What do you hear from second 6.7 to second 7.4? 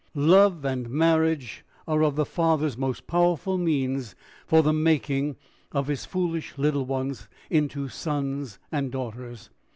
ones